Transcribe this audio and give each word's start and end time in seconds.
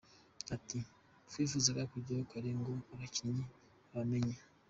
Ati” 0.55 0.79
Twifuzaga 1.29 1.83
kujyayo 1.91 2.23
kare 2.31 2.49
ngo 2.59 2.73
abakinnyi 2.93 3.43
bamenyere. 3.93 4.41